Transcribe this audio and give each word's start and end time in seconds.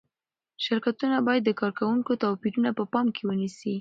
شرکتونه 0.65 1.17
باید 1.27 1.43
د 1.45 1.51
کارکوونکو 1.61 2.11
توپیرونه 2.23 2.69
په 2.77 2.83
پام 2.93 3.07
کې 3.15 3.23
ونیسي. 3.25 3.69